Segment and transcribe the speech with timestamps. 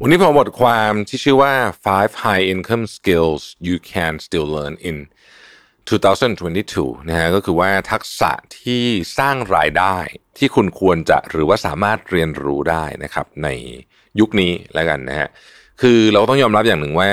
[0.00, 1.54] วันนี้ผมบทความที่ชื่อว่า
[1.84, 4.96] five high income skills you can still learn in
[5.88, 8.84] 2022 นะฮะก็คือว่าทักษะที่
[9.18, 9.96] สร้างรายได้
[10.38, 13.48] ที่คุณควรจะหรือว่าสามารถเรียนรู้ได้นะครับใน
[14.20, 15.28] ยุคนี้แล้วกันนะฮะ
[15.80, 17.10] คือเราต้องยอมรับอย่างหนึ่งว่า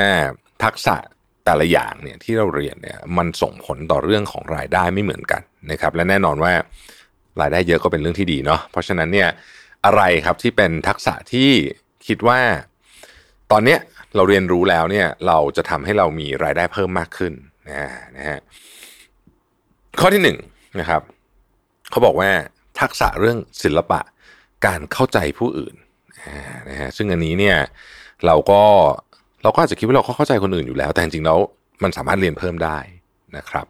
[0.64, 0.96] ทักษะ
[1.46, 6.54] แต่ละอย่างเนี่ยที่เราเรียนเนี่ยมันส่งผลต่อเรื่องของรายได้ไม่เหมือนกันนะครับและแน่นอนว่า
[7.42, 9.30] รายได้เยอะก็เป็นเรื่องที่ดีเนาะเพราะฉะนั้นเนี่ย
[9.86, 11.50] อะไรครับที่เป็นทักษะที่
[12.08, 12.40] คิดว่า
[13.52, 13.80] ตอนเนี้ย
[14.16, 17.34] เราเรียนรู้แล้วเนี่ยเราจะทำให้เรามีรายได้เพิ่มมากขึ้น
[17.70, 17.78] นะ
[18.18, 18.40] นะฮะ
[20.00, 20.38] ข้อที่หนึ่ง
[20.80, 21.02] นะครับ
[21.92, 22.30] เขาบอกว่า
[22.80, 24.02] ทักษะเรื่องศิลปะ
[24.66, 25.76] การเข้าใจผู้อื่น
[26.70, 27.58] นะฮะซึ่งอันนี้เนี่ย
[28.26, 28.62] เราก็
[29.44, 31.38] เราก็อาจจะคิดว่าเราเข้าใจคนอื่นอยู่แล้ว แต่จริงๆแล้ว
[31.84, 32.78] มันสามารถเรียนเพิ่มได้
[33.38, 33.66] นะครับ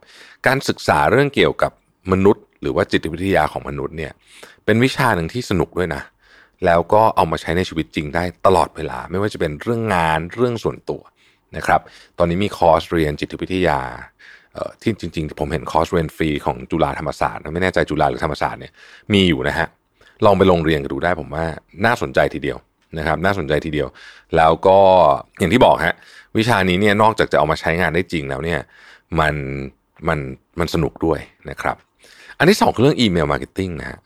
[0.48, 1.72] การศึกษาเรื่องเกี่ยวกับ
[2.12, 4.12] มนุษย์ หรือว่าจิตวิทยาของมนุษย์เนี่ย
[4.66, 6.02] เป็นวิชาหนึ่งที่สนุกด้วยนะ
[6.66, 11.02] แล้วก็เอามาใช้ในชีวิตจริงได้ตลอดเวลา ไม่ว่าจะเป็นเรื่องงานเรื่องส่วนตัว
[11.58, 11.82] นะครับ
[12.18, 13.80] ตอนนี้มีคอร์สเรียนจิตวิทยา
[14.82, 18.72] ที่จริง ๆ ผมเห็นคอร์สเรียนฟรีของจุฬาธรรมศาสตร์ไม่แน่ใจจุฬาหรือธรรมศาสตร์เนี่ย
[19.14, 19.68] มีอยู่นะฮะ
[20.26, 21.46] ลองไปลงเรียนกันดูได้ผมว่า
[21.86, 22.58] น่าสนใจทีเดียว
[22.98, 23.88] นะครับ น่าสนใจทีเดียว
[24.36, 24.78] แล้วก็
[25.40, 25.96] อย่างที่บอกฮะ
[26.38, 28.60] วิชานี้เนี่ยนอกจากจะเอามาใช้งานได้จริงแล้วเนี่ย
[29.20, 29.36] มัน
[30.08, 30.20] มัน
[30.60, 31.76] มันสนุกด้วยนะครับ
[32.38, 34.00] อันที่สองคือเรื่อง email marketing นะฮะ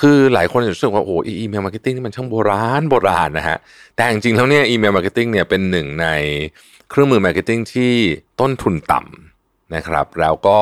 [0.00, 3.58] คือหลายคนจะรู้สึกว่าโอ้ email marketing นี่มันช่างโบราณโบราณนะฮะ
[3.96, 6.06] แต่จริงๆแล้วเนี่ย email marketing เนี่ยเป็นหนึ่งใน
[6.90, 7.92] เครื่องมือ marketing ที่
[8.40, 10.58] ต้นทุนต่ำนะครับ แล้วก็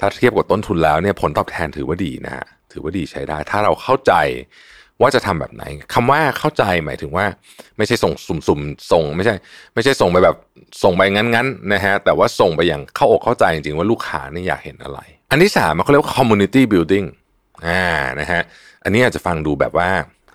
[0.00, 4.12] ถ้าเทียบกับต้นทุนแล้วเนี่ยผลตอบแทนถือว่าดีนะฮะถือว่าดีใช้ได้ ถ้าเราเข้าใจ
[5.00, 5.64] ว่าจะทำแบบไหน
[5.94, 7.24] คำว่าเข้าใจหมายถึงว่า
[7.76, 9.34] ไม่ใช่ส่งสุ่มๆส่ง ไม่ใช่
[9.74, 10.36] ไม่ใช่ส่งไปแบบ
[10.82, 14.98] ส่งไปงั้นๆนะฮะแต่ว่าส่งไปอย่างเข้าอกเข้าใจจริงๆว่าลูกค้านี่อยากเห็นอะไร
[15.30, 17.06] อันที่สามเขาเรียกว่า community building
[17.66, 17.84] อ่า
[18.20, 18.42] นะฮะ
[18.84, 19.90] อันนี้อาจจะฟังดูแบบว่า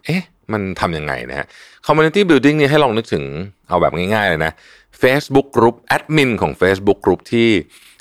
[0.06, 1.46] เอ๊ะ มันทำยังไงนะฮะ
[1.88, 3.24] community building นี่ให้ลองนึกถึง
[3.68, 4.52] เอาแบบง่ายๆเลยนะ
[5.02, 7.50] Facebook Group แอดมินของ Facebook Group ที่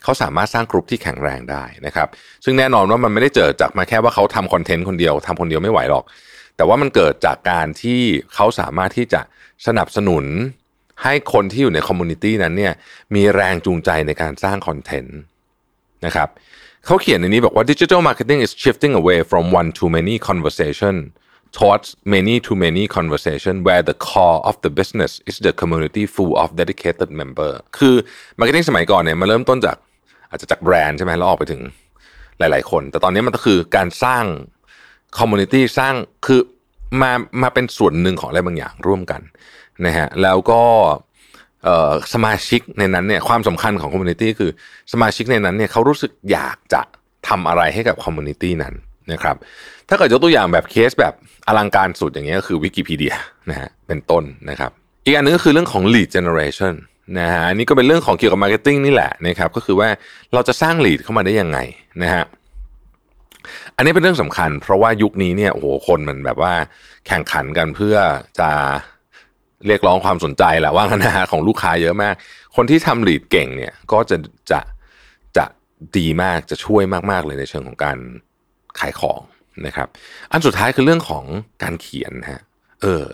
[0.02, 2.08] เขาสามารถสร้างกลุ่มที่แข็งแรงได้นะครับ
[2.44, 6.04] ซึ่งแน่นอนว่ามันไม่ได้เจอจากมาแค่ว่าเขาทำคอนเทนต์คนเดียวทำคนเดียวไม่ไหวหรอก
[6.56, 8.00] แต่ว่ามันเกิดจากการที่
[8.34, 9.20] เขาสามารถที่จะ
[9.66, 10.24] สนับสนุน
[11.02, 12.74] ให้คนที่อยู่ใน community นั้นเนี่ย
[13.14, 15.18] มีแรงจูงใจในการสร้างคอนเทนต์
[16.06, 16.28] นะครับ
[16.86, 20.94] เขาเขียนในนี้บอกว่า digital marketing is shifting away from one to many conversation
[21.56, 26.32] towards many to many conversation where the core of the business is the community full
[26.42, 27.94] of dedicated member คือ
[28.38, 29.76] marketing สมัยก่อนเนี่ยมาเริ่มต้นจาก
[30.30, 31.62] อาจจะจากแบรนด์ใช่ไหมแล้วออกไปถึง
[32.38, 34.24] หลาย ๆ คน แต่ตอนนี้มันก็คือการสร้าง
[35.18, 35.94] community สร้าง
[36.26, 36.40] คือ
[37.02, 39.20] มามาเป็นส่วนหนึ่งของอะไรบางอย่างร่วมกัน
[39.86, 40.62] นะฮะแล้วก็
[42.14, 44.50] สมาชิกในนั้นเนี่ยความสำคัญของ community คือ
[44.92, 46.82] สมาชิกในนั้นเนี่ยเขารู้สึกอยากจะ
[47.28, 48.74] ทำอะไรให้กับ community นั้น
[49.12, 49.36] นะครับ
[49.88, 51.14] ถ้าเกิดยกตัวอย่างแบบเคสแบบ
[51.48, 53.14] อลังการสุดอย่างเงี้ยก็คือวิกิพีเดีย
[53.50, 54.70] นะฮะเป็นต้นนะครับ
[55.04, 56.74] อีกอันนึงก็คือเรื่องของ lead generation
[57.18, 59.88] นะฮะอันนี้ก็เป็นเรื่องของเกี่ยวกับ marketing นี่แหละนะครับก็คือว่า
[60.32, 61.58] เราจะสร้าง lead เข้ามาได้ยังไง
[62.02, 62.24] นะฮะ
[63.76, 66.54] อันนี้เป็นเรื่องสำคัญ เพราะว่ายุคนี้เนี่ยโอ้โหคนมันแบบว่า
[67.06, 67.96] แข่งขันกันเพื่อ
[68.40, 68.50] จะ
[69.66, 72.14] เรียกร้องความสนใจแหละว่างันนะฮะของลูกค้าเยอะมาก
[72.56, 74.16] คนที่ทำ lead เก่งเนี่ยก็จะ
[74.50, 74.60] จะ
[75.36, 75.44] จะ
[75.96, 77.98] ดีมากจะช่วยมาก ๆ เลยในเชิงของการ
[78.78, 79.20] ขายของ
[79.66, 79.88] นะครับ
[80.32, 81.24] อันสุดท้ายคือเรื่องของ
[81.62, 82.42] การเขียนฮะ
[82.82, 83.06] เออ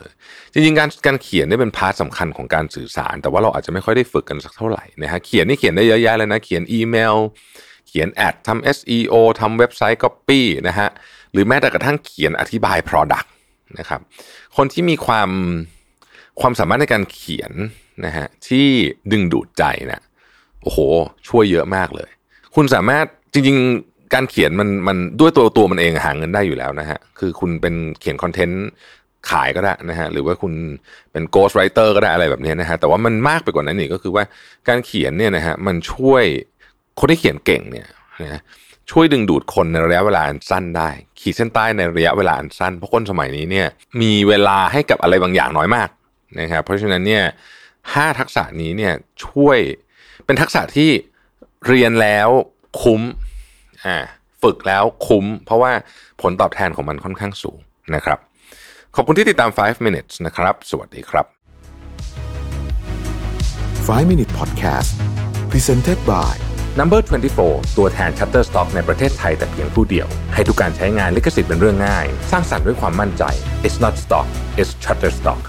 [0.52, 7.16] จริงๆการการเขียนนี่เป็น part สำคัญของการสื่อสาร แต่ว่าเราอาจจะไม่ค่อยได้ฝึกกันสักเท่าไหร่นะฮะเขียนนี่เขียนได้เยอะแยะเลยนะเขียนอีเมล
[7.88, 10.88] เขียน ad ทำ SEO ทำเว็บไซต์ Copy นะฮะ
[11.32, 13.28] หรือแม้แต่กระทั่งเขียนอธิบาย Product
[13.78, 14.00] นะครับ
[14.56, 15.30] คนที่มีความ
[16.40, 17.52] ความสามารถในการเขียน
[18.06, 18.66] นะฮะที่
[19.12, 20.02] ดึงดูดใจเนี่ย
[20.62, 20.78] โอ้โห
[21.28, 22.10] ช่วยเยอะมากเลย
[22.54, 28.64] คุณสามารถจริงๆ การเขียนมันมันด้วยตัวตัวมันเองหาเงินได้อยู่แล้วนะฮะคือคุณเป็นเขียนคอนเทนต์
[29.30, 30.52] ขายก็ได้นะฮะหรือว่าคุณ
[31.12, 34.24] เป็น ghostwriter ก็ได้อะไรแบบนี้นะฮะแต่ว่ามันมากไปกว่านั้นอีกก็คือว่า
[34.68, 36.24] การเขียนเนี่ยนะฮะมันช่วย
[36.98, 37.86] คนที่เขียนเก่งเนี่ย
[38.22, 38.40] นะ
[38.90, 40.90] ช่วยดึงดูดคนในระยะเวลาอันสั้นได้
[41.20, 43.66] ขีดเส้นใต้ในระยะเวลาอันสั้นเพราะคนสมัยนี้เนี่ย
[44.02, 45.88] มีเวลาให้กับอะไรบางอย่างน้อยมาก
[46.38, 47.24] นะครับเพราะฉะนั้นเนี่ย
[47.94, 48.94] ห้าทักษะนี้เนี่ย
[49.26, 49.58] ช่วย
[50.24, 50.90] เป็นทักษะที่
[51.66, 52.28] เรียนแล้ว
[52.82, 53.02] คุ้ม
[53.84, 53.96] อ่า
[54.42, 55.72] ฝึกแล้วคุ้ม เพราะว่า
[56.22, 57.58] ผลตอบแทนของมันค่อนข้างสูง
[57.94, 58.18] นะครับ
[58.96, 61.26] ขอบคุณที่ติดตาม 5 minutes นะครับ สวัสดีครับ
[63.88, 64.90] 5 Minute Podcast
[65.50, 66.34] Presented by
[66.78, 67.00] Number
[67.38, 73.24] 24 ตัวแทน Shutterstock ในประเทศไทยแต่เพียงผู้เดียว ให้ทุกการใช้งานลิขสิทธิ์เป็นเรื่องง่าย สร้างสรรค์ด้วยความมั่นใจ
[73.66, 74.26] It's not stock
[74.60, 75.40] it's Shutterstock